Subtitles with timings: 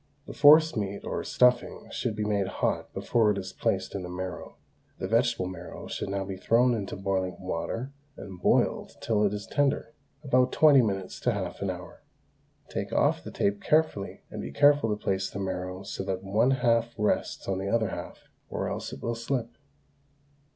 [0.25, 4.57] The forcemeat or stuffing should be made hot before it is placed in the marrow.
[4.97, 9.45] The vegetable marrow should now be thrown into boiling water and boiled till it is
[9.45, 9.93] tender,
[10.23, 12.01] about twenty minutes to half an hour.
[12.67, 16.49] Take off the tape carefully, and be careful to place the marrow so that one
[16.49, 19.55] half rests on the other half, or else it will slip.